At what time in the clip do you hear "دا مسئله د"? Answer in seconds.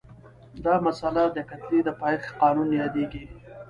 0.65-1.37